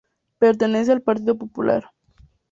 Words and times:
Pertenece 0.39 0.91
al 0.91 1.03
Partido 1.03 1.37
Popular. 1.37 1.91